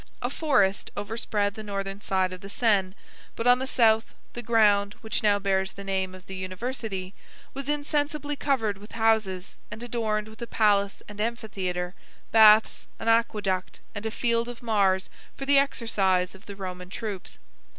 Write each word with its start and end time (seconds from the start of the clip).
A 0.23 0.31
forest 0.31 0.89
overspread 0.97 1.53
the 1.53 1.61
northern 1.61 2.01
side 2.01 2.33
of 2.33 2.41
the 2.41 2.49
Seine, 2.49 2.95
but 3.35 3.45
on 3.45 3.59
the 3.59 3.67
south, 3.67 4.15
the 4.33 4.41
ground, 4.41 4.95
which 5.01 5.21
now 5.21 5.37
bears 5.37 5.73
the 5.73 5.83
name 5.83 6.15
of 6.15 6.25
the 6.25 6.35
University, 6.35 7.13
was 7.53 7.69
insensibly 7.69 8.35
covered 8.35 8.79
with 8.79 8.93
houses, 8.93 9.57
and 9.69 9.83
adorned 9.83 10.27
with 10.27 10.41
a 10.41 10.47
palace 10.47 11.03
and 11.07 11.21
amphitheatre, 11.21 11.93
baths, 12.31 12.87
an 12.97 13.09
aqueduct, 13.09 13.79
and 13.93 14.07
a 14.07 14.09
field 14.09 14.49
of 14.49 14.63
Mars 14.63 15.07
for 15.37 15.45
the 15.45 15.59
exercise 15.59 16.33
of 16.33 16.47
the 16.47 16.55
Roman 16.55 16.89
troops. 16.89 17.37